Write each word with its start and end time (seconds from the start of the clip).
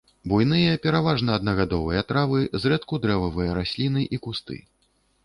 Буйныя, 0.31 0.77
пераважна 0.85 1.35
аднагадовыя 1.39 2.01
травы, 2.11 2.41
зрэдку 2.63 2.99
дрэвавыя 3.05 3.51
расліны 3.59 4.01
і 4.19 4.21
кусты. 4.25 4.57